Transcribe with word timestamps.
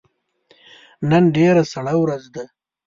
نن 1.09 1.23
ډیره 1.37 1.63
سړه 1.73 1.93
ورځ 2.03 2.23
ده 2.35 2.43